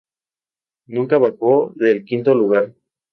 [0.87, 2.73] Nunca bajó del quinto lugar.